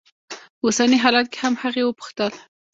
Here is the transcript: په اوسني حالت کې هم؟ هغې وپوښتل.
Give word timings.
په 0.59 0.63
اوسني 0.67 0.97
حالت 1.03 1.25
کې 1.33 1.39
هم؟ 1.45 1.53
هغې 1.63 1.83
وپوښتل. 1.85 2.31